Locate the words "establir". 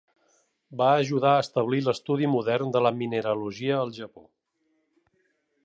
1.43-1.81